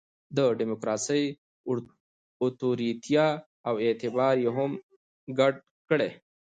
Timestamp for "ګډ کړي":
5.39-6.09